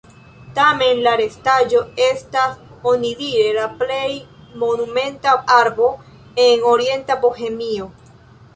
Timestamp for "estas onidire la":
2.05-3.67